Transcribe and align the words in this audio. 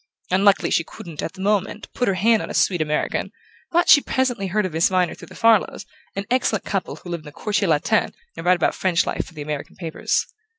Unluckily 0.31 0.71
she 0.71 0.83
couldn't, 0.83 1.21
at 1.21 1.33
the 1.33 1.41
moment, 1.41 1.87
put 1.93 2.07
her 2.07 2.15
hand 2.15 2.41
on 2.41 2.49
a 2.49 2.55
sweet 2.55 2.81
American; 2.81 3.31
but 3.71 3.87
she 3.87 4.01
presently 4.01 4.47
heard 4.47 4.65
of 4.65 4.73
Miss 4.73 4.89
Viner 4.89 5.13
through 5.13 5.27
the 5.27 5.35
Farlows, 5.35 5.85
an 6.15 6.25
excellent 6.31 6.65
couple 6.65 6.95
who 6.95 7.09
live 7.09 7.19
in 7.19 7.25
the 7.25 7.31
Quartier 7.31 7.67
Latin 7.69 8.11
and 8.35 8.43
write 8.43 8.55
about 8.55 8.73
French 8.73 9.05
life 9.05 9.25
for 9.27 9.35
the 9.35 9.43
American 9.43 9.75
papers. 9.75 10.25